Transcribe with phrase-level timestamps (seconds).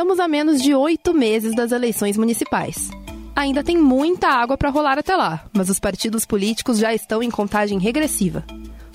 [0.00, 2.88] Estamos a menos de oito meses das eleições municipais.
[3.36, 7.30] Ainda tem muita água para rolar até lá, mas os partidos políticos já estão em
[7.30, 8.42] contagem regressiva.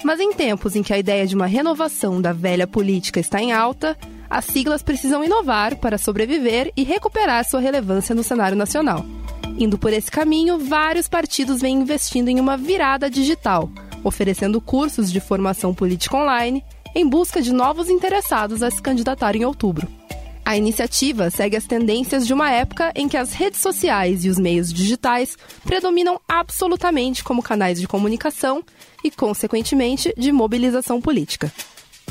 [0.03, 3.53] Mas em tempos em que a ideia de uma renovação da velha política está em
[3.53, 3.95] alta,
[4.27, 9.05] as siglas precisam inovar para sobreviver e recuperar sua relevância no cenário nacional.
[9.59, 13.69] Indo por esse caminho, vários partidos vêm investindo em uma virada digital,
[14.03, 19.45] oferecendo cursos de formação política online em busca de novos interessados a se candidatar em
[19.45, 19.87] outubro.
[20.45, 24.37] A iniciativa segue as tendências de uma época em que as redes sociais e os
[24.37, 28.63] meios digitais predominam absolutamente como canais de comunicação
[29.03, 31.51] e, consequentemente, de mobilização política.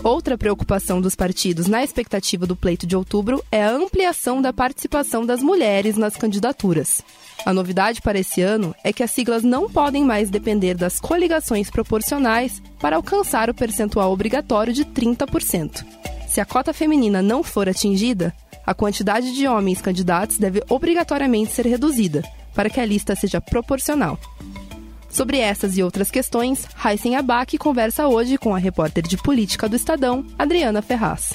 [0.03, 5.25] Outra preocupação dos partidos na expectativa do pleito de outubro é a ampliação da participação
[5.25, 7.03] das mulheres nas candidaturas.
[7.47, 11.71] A novidade para esse ano é que as siglas não podem mais depender das coligações
[11.71, 16.04] proporcionais para alcançar o percentual obrigatório de 30%.
[16.35, 18.35] Se a cota feminina não for atingida,
[18.67, 24.19] a quantidade de homens candidatos deve obrigatoriamente ser reduzida, para que a lista seja proporcional.
[25.09, 29.77] Sobre essas e outras questões, Heisen Abac conversa hoje com a repórter de política do
[29.77, 31.35] Estadão, Adriana Ferraz.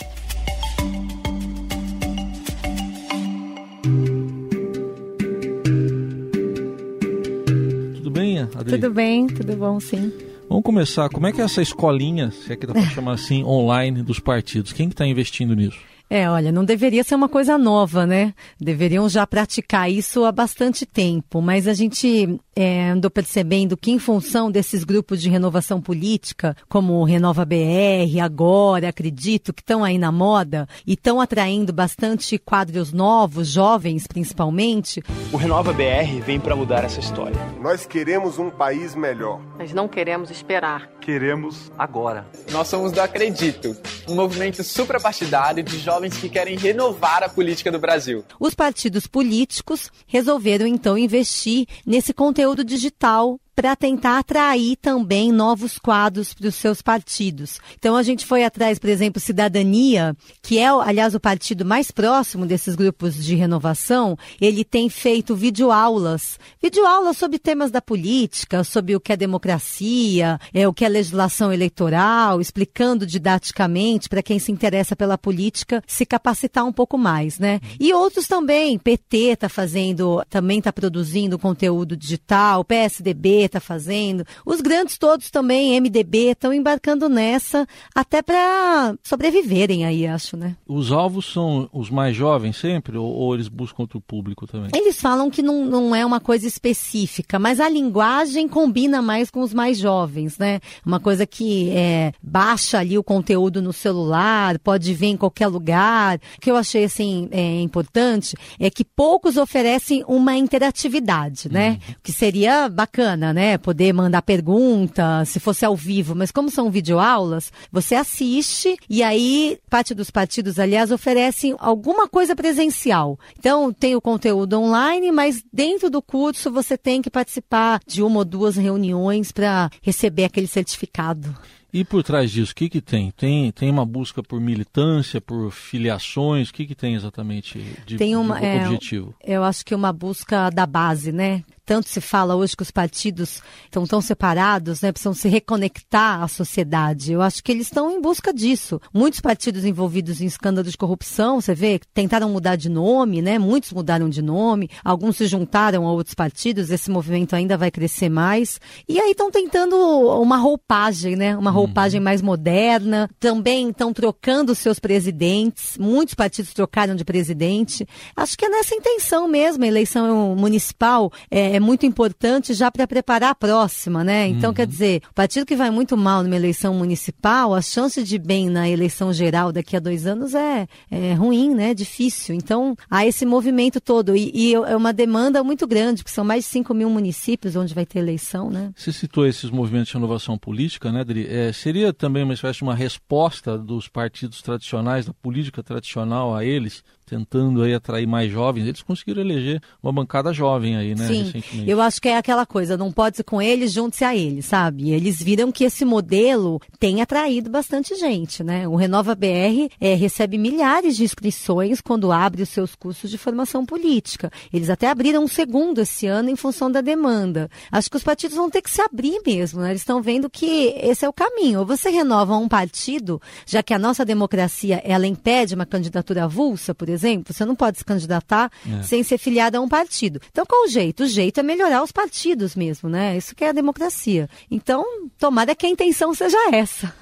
[7.95, 8.65] Tudo bem, Adriana?
[8.65, 10.11] Tudo bem, tudo bom, sim.
[10.49, 11.09] Vamos começar.
[11.09, 14.19] Como é que é essa escolinha, se é que dá para chamar assim, online dos
[14.19, 14.73] partidos?
[14.73, 15.79] Quem que está investindo nisso?
[16.09, 18.33] É, olha, não deveria ser uma coisa nova, né?
[18.59, 23.99] Deveriam já praticar isso há bastante tempo, mas a gente é, andou percebendo que, em
[23.99, 29.99] função desses grupos de renovação política, como o Renova BR, agora, acredito, que estão aí
[29.99, 35.03] na moda e estão atraindo bastante quadros novos, jovens principalmente.
[35.31, 37.39] O Renova BR vem para mudar essa história.
[37.61, 39.39] Nós queremos um país melhor.
[39.59, 40.89] Mas não queremos esperar.
[40.99, 42.25] Queremos agora.
[42.51, 47.69] Nós somos do Acredito, um movimento suprapartidário de jovens jovens que querem renovar a política
[47.69, 48.23] do Brasil.
[48.39, 56.33] Os partidos políticos resolveram então investir nesse conteúdo digital para tentar atrair também novos quadros
[56.33, 57.59] para os seus partidos.
[57.77, 62.45] Então a gente foi atrás, por exemplo, Cidadania, que é, aliás, o partido mais próximo
[62.45, 68.99] desses grupos de renovação, ele tem feito videoaulas, videoaulas sobre temas da política, sobre o
[69.01, 74.95] que é democracia, é o que é legislação eleitoral, explicando didaticamente para quem se interessa
[74.95, 77.59] pela política se capacitar um pouco mais, né?
[77.77, 84.23] E outros também, PT está fazendo, também está produzindo conteúdo digital, PSDB está fazendo.
[84.45, 90.55] Os grandes todos também, MDB, estão embarcando nessa até para sobreviverem aí, acho, né?
[90.67, 94.69] Os alvos são os mais jovens sempre ou, ou, eles buscam outro público também?
[94.73, 99.41] Eles falam que não, não é uma coisa específica, mas a linguagem combina mais com
[99.41, 100.59] os mais jovens, né?
[100.85, 106.19] Uma coisa que é, baixa ali o conteúdo no celular, pode ver em qualquer lugar.
[106.37, 111.71] O que eu achei, assim, é, importante é que poucos oferecem uma interatividade, né?
[111.71, 111.95] Uhum.
[112.03, 113.38] Que seria bacana, né?
[113.39, 113.57] Né?
[113.57, 119.57] Poder mandar pergunta, se fosse ao vivo, mas como são videoaulas, você assiste e aí
[119.69, 123.17] parte dos partidos, aliás, oferecem alguma coisa presencial.
[123.39, 128.17] Então, tem o conteúdo online, mas dentro do curso você tem que participar de uma
[128.17, 131.33] ou duas reuniões para receber aquele certificado.
[131.71, 133.11] E por trás disso, o que, que tem?
[133.11, 133.51] tem?
[133.51, 136.49] Tem uma busca por militância, por filiações?
[136.49, 139.13] O que, que tem exatamente de, tem uma, de é, objetivo?
[139.23, 141.43] Eu acho que uma busca da base, né?
[141.69, 146.27] Tanto se fala hoje que os partidos estão tão separados, né, precisam se reconectar à
[146.27, 147.11] sociedade.
[147.11, 148.81] Eu acho que eles estão em busca disso.
[148.91, 153.37] Muitos partidos envolvidos em escândalos de corrupção, você vê, tentaram mudar de nome, né?
[153.37, 158.09] Muitos mudaram de nome, alguns se juntaram a outros partidos, esse movimento ainda vai crescer
[158.09, 158.59] mais.
[158.87, 159.75] E aí estão tentando
[160.19, 161.37] uma roupagem, né?
[161.37, 162.03] Uma roupagem uhum.
[162.03, 163.07] mais moderna.
[163.19, 165.77] Também estão trocando seus presidentes.
[165.77, 167.87] Muitos partidos trocaram de presidente.
[168.15, 169.63] Acho que é nessa intenção mesmo.
[169.63, 174.27] A eleição municipal é, é muito importante já para preparar a próxima, né?
[174.27, 174.53] Então, uhum.
[174.53, 178.49] quer dizer, o partido que vai muito mal numa eleição municipal, a chance de bem
[178.49, 181.73] na eleição geral daqui a dois anos é, é ruim, né?
[181.73, 182.33] Difícil.
[182.33, 184.15] Então, há esse movimento todo.
[184.15, 187.73] E, e é uma demanda muito grande, porque são mais de 5 mil municípios onde
[187.73, 188.71] vai ter eleição, né?
[188.75, 191.27] Você citou esses movimentos de renovação política, né, Adri?
[191.27, 196.45] É, seria também uma espécie de uma resposta dos partidos tradicionais, da política tradicional a
[196.45, 198.67] eles, tentando aí atrair mais jovens.
[198.67, 201.07] Eles conseguiram eleger uma bancada jovem aí, né?
[201.07, 201.69] Sim, recentemente.
[201.69, 204.91] eu acho que é aquela coisa, não pode ser com eles, junte-se a eles, sabe?
[204.91, 208.67] Eles viram que esse modelo tem atraído bastante gente, né?
[208.67, 213.65] O Renova BR é, recebe milhares de inscrições quando abre os seus cursos de formação
[213.65, 214.31] política.
[214.53, 217.49] Eles até abriram um segundo esse ano em função da demanda.
[217.71, 219.71] Acho que os partidos vão ter que se abrir mesmo, né?
[219.71, 221.59] Eles estão vendo que esse é o caminho.
[221.59, 226.75] Ou você renova um partido, já que a nossa democracia ela impede uma candidatura avulsa,
[226.75, 228.83] por exemplo, exemplo, você não pode se candidatar é.
[228.83, 230.19] sem ser filiado a um partido.
[230.31, 231.03] Então, qual o jeito?
[231.03, 233.17] O jeito é melhorar os partidos mesmo, né?
[233.17, 234.29] Isso que é a democracia.
[234.51, 234.83] Então,
[235.17, 236.93] tomara que a intenção seja essa.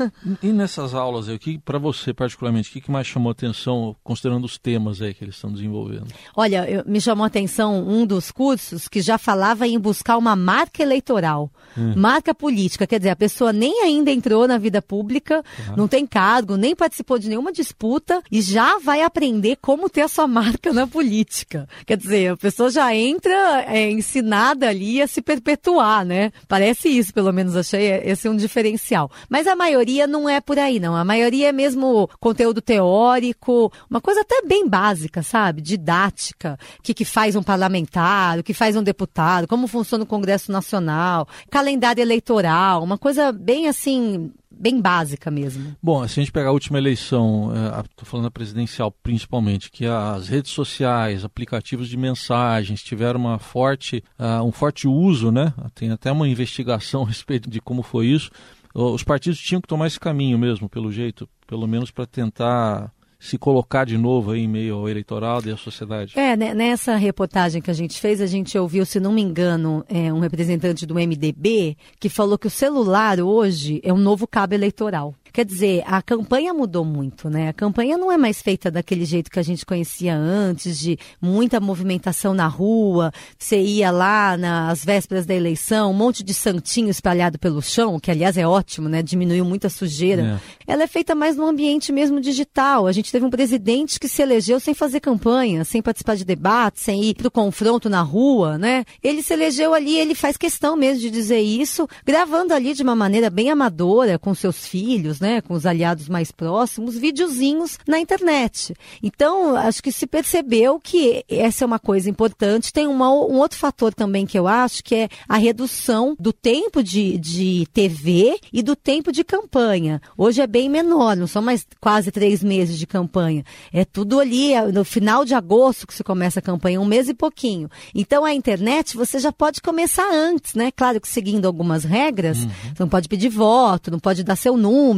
[0.41, 4.45] E nessas aulas aí, que para você particularmente, o que, que mais chamou atenção, considerando
[4.45, 6.07] os temas aí que eles estão desenvolvendo?
[6.35, 10.35] Olha, eu, me chamou a atenção um dos cursos que já falava em buscar uma
[10.35, 11.93] marca eleitoral, hum.
[11.95, 15.75] marca política, quer dizer, a pessoa nem ainda entrou na vida pública, uhum.
[15.77, 20.07] não tem cargo, nem participou de nenhuma disputa e já vai aprender como ter a
[20.07, 21.67] sua marca na política.
[21.85, 26.31] Quer dizer, a pessoa já entra é, ensinada ali a se perpetuar, né?
[26.47, 29.09] Parece isso, pelo menos achei esse é um diferencial.
[29.29, 30.95] Mas a maioria não é por aí, não.
[30.95, 35.61] A maioria é mesmo conteúdo teórico, uma coisa até bem básica, sabe?
[35.61, 36.57] Didática.
[36.79, 40.51] O que, que faz um parlamentar, o que faz um deputado, como funciona o Congresso
[40.51, 45.75] Nacional, calendário eleitoral, uma coisa bem assim bem básica mesmo.
[45.81, 47.51] Bom, se a gente pegar a última eleição,
[47.85, 53.39] estou é, falando da presidencial principalmente, que as redes sociais, aplicativos de mensagens tiveram uma
[53.39, 55.53] forte, uh, um forte uso, né?
[55.73, 58.29] Tem até uma investigação a respeito de como foi isso.
[58.73, 63.37] Os partidos tinham que tomar esse caminho mesmo, pelo jeito, pelo menos para tentar se
[63.37, 66.17] colocar de novo aí em meio ao eleitoral e à sociedade?
[66.17, 69.83] É, né, nessa reportagem que a gente fez, a gente ouviu, se não me engano,
[69.89, 74.53] é, um representante do MDB que falou que o celular hoje é um novo cabo
[74.53, 75.15] eleitoral.
[75.31, 77.49] Quer dizer, a campanha mudou muito, né?
[77.49, 81.59] A campanha não é mais feita daquele jeito que a gente conhecia antes, de muita
[81.59, 83.11] movimentação na rua.
[83.37, 88.11] Você ia lá nas vésperas da eleição, um monte de santinho espalhado pelo chão, que
[88.11, 89.01] aliás é ótimo, né?
[89.01, 90.39] Diminuiu muita sujeira.
[90.67, 90.73] É.
[90.73, 92.87] Ela é feita mais no ambiente mesmo digital.
[92.87, 96.79] A gente teve um presidente que se elegeu sem fazer campanha, sem participar de debate,
[96.79, 98.83] sem ir para o confronto na rua, né?
[99.03, 102.95] Ele se elegeu ali, ele faz questão mesmo de dizer isso, gravando ali de uma
[102.95, 105.27] maneira bem amadora com seus filhos, né?
[105.27, 108.73] né, com os aliados mais próximos, videozinhos na internet.
[109.03, 112.71] Então, acho que se percebeu que essa é uma coisa importante.
[112.71, 116.81] Tem uma, um outro fator também que eu acho, que é a redução do tempo
[116.81, 120.01] de, de TV e do tempo de campanha.
[120.17, 123.43] Hoje é bem menor, não são mais quase três meses de campanha.
[123.73, 127.09] É tudo ali, é no final de agosto que se começa a campanha, um mês
[127.09, 127.69] e pouquinho.
[127.93, 130.71] Então, a internet você já pode começar antes, né?
[130.71, 132.49] Claro que seguindo algumas regras, uhum.
[132.49, 134.55] você não pode pedir voto, não pode dar seu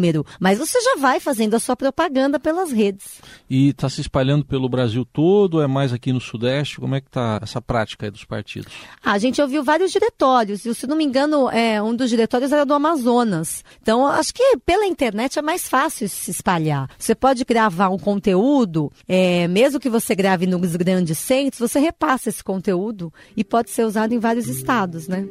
[0.09, 3.21] número, mas você já vai fazendo a sua propaganda pelas redes.
[3.49, 6.79] E está se espalhando pelo Brasil todo, é mais aqui no Sudeste?
[6.79, 8.71] Como é que está essa prática dos partidos?
[9.03, 12.51] Ah, a gente ouviu vários diretórios, e se não me engano, é, um dos diretórios
[12.51, 13.63] era do Amazonas.
[13.81, 16.89] Então, acho que pela internet é mais fácil se espalhar.
[16.97, 22.29] Você pode gravar um conteúdo, é, mesmo que você grave nos grandes centros, você repassa
[22.29, 25.27] esse conteúdo e pode ser usado em vários estados, né?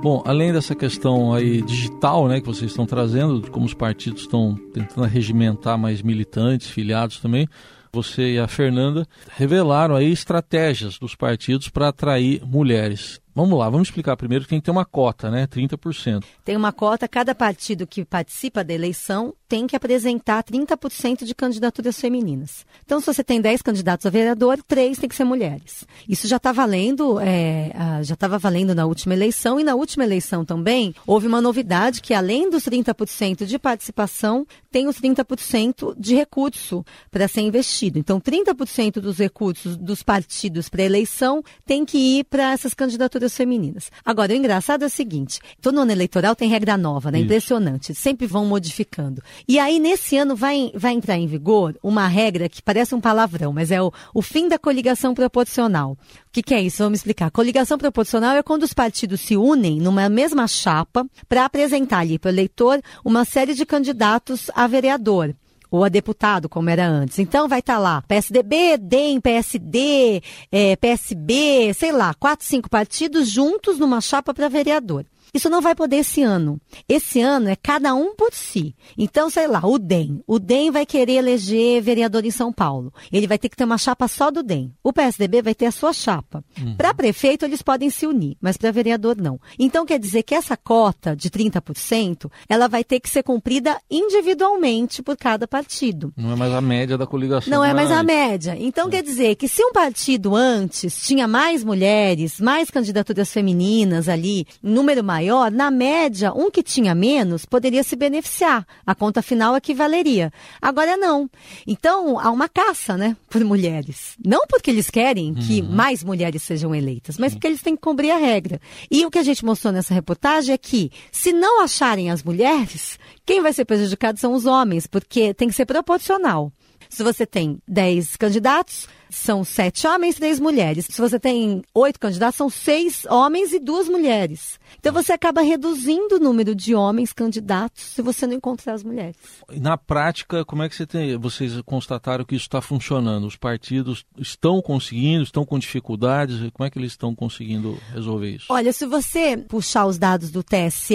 [0.00, 4.54] Bom, além dessa questão aí digital, né, que vocês estão trazendo, como os partidos estão
[4.72, 7.48] tentando regimentar mais militantes, filiados também,
[7.92, 9.06] você e a Fernanda
[9.36, 13.20] revelaram aí estratégias dos partidos para atrair mulheres.
[13.34, 15.46] Vamos lá, vamos explicar primeiro que tem que ter uma cota, né?
[15.46, 16.24] 30%.
[16.44, 21.98] Tem uma cota, cada partido que participa da eleição tem que apresentar 30% de candidaturas
[21.98, 22.66] femininas.
[22.84, 25.86] Então, se você tem 10 candidatos a vereador, 3 tem que ser mulheres.
[26.06, 27.70] Isso já está valendo, é,
[28.02, 32.12] já estava valendo na última eleição, e na última eleição também houve uma novidade que,
[32.12, 37.98] além dos 30% de participação, tem os 30% de recurso para ser investido.
[37.98, 43.90] Então, 30% dos recursos dos partidos para eleição tem que ir para essas candidaturas femininas.
[44.04, 47.18] Agora, o engraçado é o seguinte: todo ano eleitoral tem regra nova, né?
[47.18, 47.24] Isso.
[47.26, 47.94] Impressionante.
[47.94, 49.22] Sempre vão modificando.
[49.46, 53.52] E aí, nesse ano, vai, vai entrar em vigor uma regra que parece um palavrão,
[53.52, 55.92] mas é o, o fim da coligação proporcional.
[55.92, 55.96] O
[56.32, 56.82] que, que é isso?
[56.82, 57.30] Vamos explicar.
[57.30, 62.28] Coligação proporcional é quando os partidos se unem numa mesma chapa para apresentar ali para
[62.28, 65.34] o eleitor uma série de candidatos a vereador
[65.70, 67.18] ou a deputado, como era antes.
[67.18, 73.30] Então vai estar tá lá PSDB, DEM, PSD, é, PSB, sei lá, quatro, cinco partidos
[73.30, 75.04] juntos numa chapa para vereador.
[75.32, 76.60] Isso não vai poder esse ano.
[76.88, 78.74] Esse ano é cada um por si.
[78.96, 80.22] Então, sei lá, o DEM.
[80.26, 82.92] O DEM vai querer eleger vereador em São Paulo.
[83.12, 84.72] Ele vai ter que ter uma chapa só do DEM.
[84.82, 86.44] O PSDB vai ter a sua chapa.
[86.60, 86.76] Uhum.
[86.76, 89.40] Para prefeito, eles podem se unir, mas para vereador, não.
[89.58, 95.02] Então, quer dizer que essa cota de 30%, ela vai ter que ser cumprida individualmente
[95.02, 96.12] por cada partido.
[96.16, 97.50] Não é mais a média da coligação.
[97.50, 98.56] Não é mais a média.
[98.58, 98.90] Então, é.
[98.90, 105.04] quer dizer que se um partido antes tinha mais mulheres, mais candidaturas femininas ali, número
[105.04, 108.64] maior, maior, na média, um que tinha menos poderia se beneficiar.
[108.86, 110.32] A conta final equivaleria.
[110.62, 111.28] Agora não.
[111.66, 114.16] Então, há uma caça, né, por mulheres.
[114.24, 115.70] Não porque eles querem que uhum.
[115.70, 118.60] mais mulheres sejam eleitas, mas porque eles têm que cumprir a regra.
[118.90, 122.98] E o que a gente mostrou nessa reportagem é que, se não acharem as mulheres,
[123.28, 126.50] quem vai ser prejudicado são os homens, porque tem que ser proporcional.
[126.88, 130.86] Se você tem 10 candidatos, são sete homens, três mulheres.
[130.90, 134.58] Se você tem oito candidatos, são seis homens e duas mulheres.
[134.78, 139.16] Então você acaba reduzindo o número de homens candidatos se você não encontrar as mulheres.
[139.50, 143.26] Na prática, como é que você tem, vocês constataram que isso está funcionando?
[143.26, 146.38] Os partidos estão conseguindo, estão com dificuldades?
[146.52, 148.46] Como é que eles estão conseguindo resolver isso?
[148.50, 150.94] Olha, se você puxar os dados do TSE,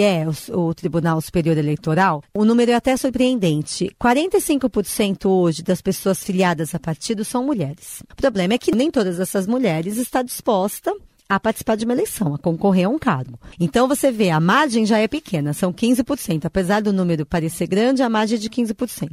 [0.52, 3.94] o Tribunal Superior Eleitoral, o número é até surpreendente.
[4.00, 8.02] 45% hoje das pessoas filiadas a partidos são mulheres.
[8.12, 10.94] O problema é que nem todas essas mulheres estão dispostas
[11.28, 13.38] a participar de uma eleição, a concorrer a um cargo.
[13.58, 16.44] Então você vê, a margem já é pequena, são 15%.
[16.44, 19.10] Apesar do número parecer grande, a margem é de 15%.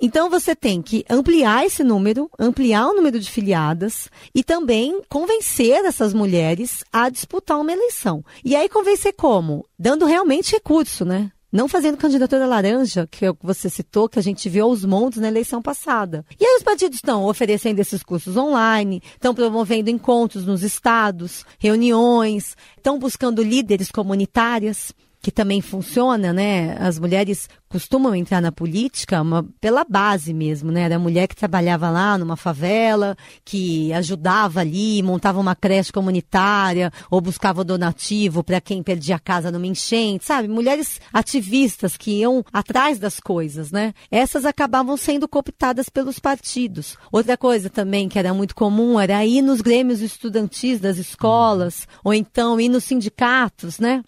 [0.00, 5.84] Então você tem que ampliar esse número, ampliar o número de filiadas e também convencer
[5.84, 8.24] essas mulheres a disputar uma eleição.
[8.44, 9.64] E aí convencer como?
[9.78, 11.30] Dando realmente recurso, né?
[11.52, 14.86] Não fazendo candidatura laranja, que é o que você citou, que a gente viu aos
[14.86, 16.24] montes na eleição passada.
[16.40, 22.56] E aí os partidos estão oferecendo esses cursos online, estão promovendo encontros nos estados, reuniões,
[22.74, 26.76] estão buscando líderes comunitárias que também funciona, né?
[26.80, 30.82] As mulheres costumam entrar na política uma, pela base mesmo, né?
[30.82, 36.92] Era a mulher que trabalhava lá numa favela, que ajudava ali, montava uma creche comunitária
[37.08, 40.48] ou buscava donativo para quem perdia a casa numa enchente, sabe?
[40.48, 43.94] Mulheres ativistas que iam atrás das coisas, né?
[44.10, 46.98] Essas acabavam sendo cooptadas pelos partidos.
[47.12, 52.12] Outra coisa também que era muito comum era ir nos grêmios estudantis das escolas, ou
[52.12, 54.02] então ir nos sindicatos, né?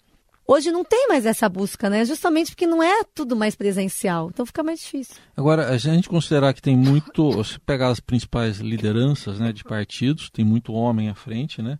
[0.47, 2.05] Hoje não tem mais essa busca, né?
[2.05, 4.29] Justamente porque não é tudo mais presencial.
[4.31, 5.15] Então fica mais difícil.
[5.35, 7.43] Agora, a gente considerar que tem muito.
[7.43, 11.79] Se pegar as principais lideranças né, de partidos, tem muito homem à frente, né?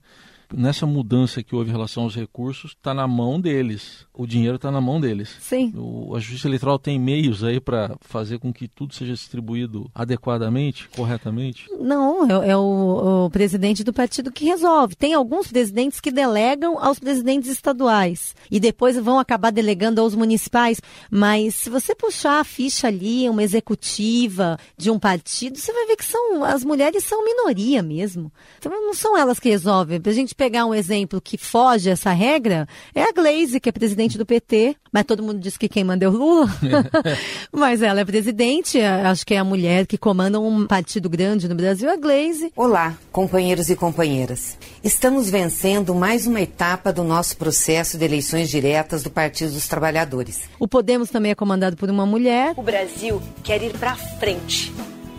[0.53, 4.04] nessa mudança que houve em relação aos recursos, está na mão deles.
[4.17, 5.35] O dinheiro está na mão deles.
[5.41, 5.73] Sim.
[5.75, 10.87] O, a Justiça Eleitoral tem meios aí para fazer com que tudo seja distribuído adequadamente,
[10.89, 11.67] corretamente?
[11.79, 14.95] Não, é, é o, o, presidente do partido que resolve.
[14.95, 20.79] Tem alguns presidentes que delegam aos presidentes estaduais e depois vão acabar delegando aos municipais.
[21.11, 25.95] Mas se você puxar a ficha ali, uma executiva de um partido, você vai ver
[25.97, 28.31] que são as mulheres são minoria mesmo.
[28.57, 30.01] Então não são elas que resolvem.
[30.05, 34.04] A gente pegar um exemplo que foge essa regra, é a Glaze, que é presidente
[34.13, 36.47] do PT, mas todo mundo diz que quem manda é o Lula.
[37.51, 41.55] mas ela é presidente, acho que é a mulher que comanda um partido grande no
[41.55, 42.53] Brasil, a Glaze.
[42.55, 44.57] Olá, companheiros e companheiras.
[44.83, 50.41] Estamos vencendo mais uma etapa do nosso processo de eleições diretas do Partido dos Trabalhadores.
[50.59, 52.53] O Podemos também é comandado por uma mulher.
[52.55, 54.71] O Brasil quer ir para frente.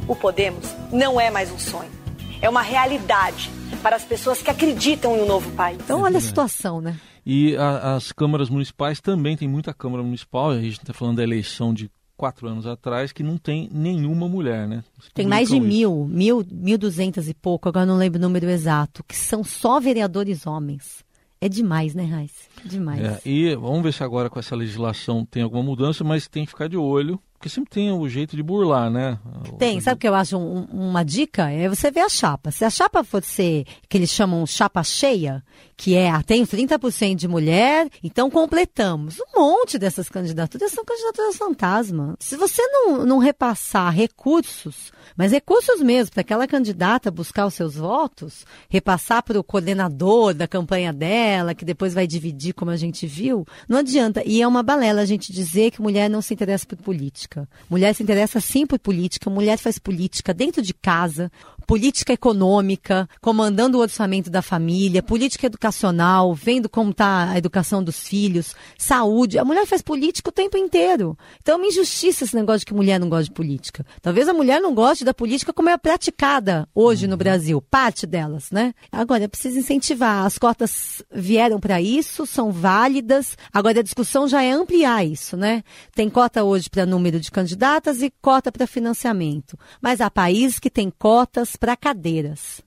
[0.06, 1.96] O Podemos não é mais um sonho
[2.40, 3.50] é uma realidade
[3.82, 5.78] para as pessoas que acreditam em um novo país.
[5.82, 6.96] Então, olha a situação, né?
[7.26, 11.24] E a, as câmaras municipais também, tem muita Câmara Municipal, a gente está falando da
[11.24, 14.84] eleição de quatro anos atrás, que não tem nenhuma mulher, né?
[15.12, 19.02] Tem mais de mil, mil, mil duzentas e pouco, agora não lembro o número exato,
[19.02, 21.04] que são só vereadores homens.
[21.40, 22.32] É demais, né, Raiz?
[22.64, 23.00] Demais.
[23.04, 26.50] É, e vamos ver se agora com essa legislação tem alguma mudança, mas tem que
[26.52, 29.18] ficar de olho, porque sempre tem o jeito de burlar, né?
[29.58, 31.50] Tem, sabe o que eu acho um, uma dica?
[31.50, 32.50] É você ver a chapa.
[32.50, 35.44] Se a chapa for ser, que eles chamam chapa cheia,
[35.76, 39.20] que é, ah, tem 30% de mulher, então completamos.
[39.20, 42.16] Um monte dessas candidaturas são candidaturas fantasma.
[42.18, 47.76] Se você não, não repassar recursos, mas recursos mesmo, para aquela candidata buscar os seus
[47.76, 53.06] votos, repassar para o coordenador da campanha dela, que depois vai dividir, como a gente
[53.06, 54.22] viu, não adianta.
[54.26, 57.48] E é uma balela a gente dizer que mulher não se interessa por política.
[57.70, 61.30] Mulher se interessa sim por política, mulher faz política dentro de casa,
[61.66, 68.06] política econômica, comandando o orçamento da família, política educacional, vendo como está a educação dos
[68.06, 69.38] filhos, saúde.
[69.38, 71.18] A mulher faz política o tempo inteiro.
[71.42, 73.84] Então é uma injustiça esse negócio de que mulher não gosta de política.
[74.00, 78.50] Talvez a mulher não goste da política como é praticada hoje no Brasil, parte delas,
[78.50, 78.72] né?
[78.92, 80.24] Agora, é preciso incentivar.
[80.24, 83.36] As cotas vieram para isso, são válidas.
[83.52, 85.62] Agora a discussão já é ampliar isso, né?
[85.94, 89.58] Tem cota hoje para número de candidatas e cota para financiamento.
[89.80, 92.64] Mas há países que têm cotas para cadeiras.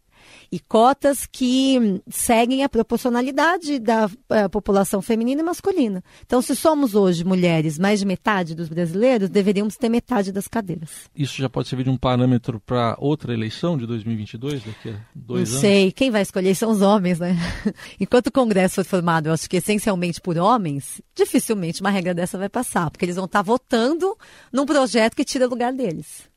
[0.51, 6.03] E cotas que seguem a proporcionalidade da eh, população feminina e masculina.
[6.25, 11.09] Então, se somos hoje mulheres, mais de metade dos brasileiros, deveríamos ter metade das cadeiras.
[11.15, 15.49] Isso já pode servir de um parâmetro para outra eleição de 2022, daqui a dois
[15.49, 15.61] Não anos?
[15.61, 17.35] sei, quem vai escolher são os homens, né?
[17.99, 22.37] Enquanto o Congresso for formado, eu acho que essencialmente por homens, dificilmente uma regra dessa
[22.37, 24.15] vai passar, porque eles vão estar votando
[24.51, 26.28] num projeto que tira lugar deles.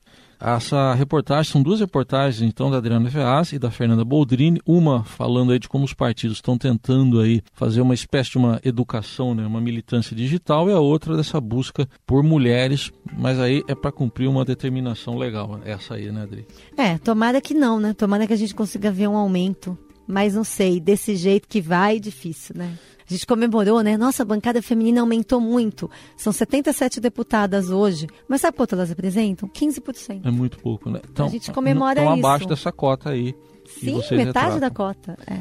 [0.45, 5.53] Essa reportagem, são duas reportagens, então, da Adriana Ferraz e da Fernanda Boldrini, uma falando
[5.53, 9.47] aí de como os partidos estão tentando aí fazer uma espécie de uma educação, né,
[9.47, 14.29] uma militância digital, e a outra dessa busca por mulheres, mas aí é para cumprir
[14.29, 16.45] uma determinação legal, essa aí, né, Adri?
[16.77, 17.95] É, tomara que não, né?
[17.95, 19.79] Tomara que a gente consiga ver um aumento,
[20.13, 22.79] mas não sei, desse jeito que vai, difícil, né?
[23.09, 23.97] A gente comemorou, né?
[23.97, 25.91] Nossa, a bancada feminina aumentou muito.
[26.17, 28.07] São 77 deputadas hoje.
[28.29, 29.49] Mas sabe quanto elas representam?
[29.49, 30.21] 15%.
[30.25, 31.01] É muito pouco, né?
[31.11, 32.27] Então, A gente comemora estão isso.
[32.27, 33.35] abaixo dessa cota aí.
[33.67, 34.61] Sim, metade retratam.
[34.61, 35.19] da cota.
[35.27, 35.41] É.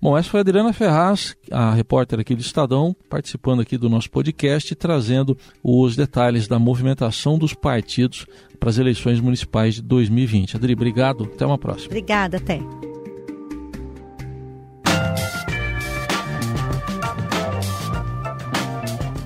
[0.00, 4.08] Bom, essa foi a Adriana Ferraz, a repórter aqui do Estadão, participando aqui do nosso
[4.10, 8.26] podcast trazendo os detalhes da movimentação dos partidos
[8.60, 10.56] para as eleições municipais de 2020.
[10.56, 11.24] Adri, obrigado.
[11.24, 11.86] Até uma próxima.
[11.86, 12.60] Obrigada, até.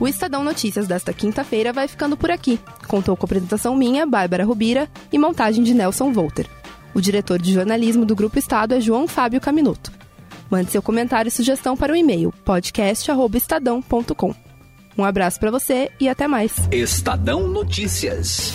[0.02, 2.58] O Estadão Notícias desta quinta-feira vai ficando por aqui.
[2.88, 6.48] Contou com apresentação minha, Bárbara Rubira, e montagem de Nelson Volter.
[6.92, 9.92] O diretor de jornalismo do Grupo Estado é João Fábio Caminuto.
[10.50, 14.34] Mande seu comentário e sugestão para o e-mail podcast@estadão.com.
[14.98, 16.68] Um abraço para você e até mais.
[16.72, 18.52] Estadão Notícias.